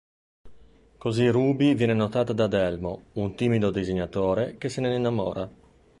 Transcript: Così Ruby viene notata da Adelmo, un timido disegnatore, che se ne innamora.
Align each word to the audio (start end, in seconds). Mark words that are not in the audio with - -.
Così 0.97 1.27
Ruby 1.27 1.75
viene 1.75 1.93
notata 1.93 2.33
da 2.33 2.45
Adelmo, 2.45 3.03
un 3.17 3.35
timido 3.35 3.69
disegnatore, 3.69 4.57
che 4.57 4.67
se 4.67 4.81
ne 4.81 4.95
innamora. 4.95 5.47